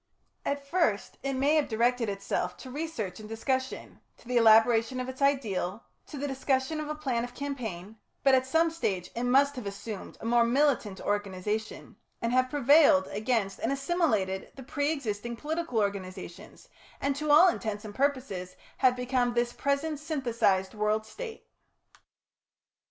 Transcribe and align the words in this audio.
At 0.43 0.65
first 0.67 1.19
it 1.21 1.33
may 1.35 1.53
have 1.57 1.67
directed 1.69 2.09
itself 2.09 2.57
to 2.57 2.71
research 2.71 3.19
and 3.19 3.29
discussion, 3.29 3.99
to 4.17 4.27
the 4.27 4.35
elaboration 4.37 4.99
of 4.99 5.07
its 5.07 5.21
ideal, 5.21 5.83
to 6.07 6.17
the 6.17 6.27
discussion 6.27 6.79
of 6.79 6.89
a 6.89 6.95
plan 6.95 7.23
of 7.23 7.35
campaign, 7.35 7.97
but 8.23 8.33
at 8.33 8.47
some 8.47 8.71
stage 8.71 9.11
it 9.15 9.23
must 9.25 9.55
have 9.57 9.67
assumed 9.67 10.17
a 10.19 10.25
more 10.25 10.43
militant 10.43 10.99
organisation, 11.01 11.97
and 12.19 12.33
have 12.33 12.49
prevailed 12.49 13.09
against 13.09 13.59
and 13.59 13.71
assimilated 13.71 14.51
the 14.55 14.63
pre 14.63 14.91
existing 14.91 15.35
political 15.35 15.77
organisations, 15.77 16.67
and 16.99 17.15
to 17.15 17.29
all 17.29 17.47
intents 17.47 17.85
and 17.85 17.93
purposes 17.93 18.55
have 18.77 18.95
become 18.95 19.35
this 19.35 19.53
present 19.53 19.99
synthesised 19.99 20.73
World 20.73 21.05
State. 21.05 21.45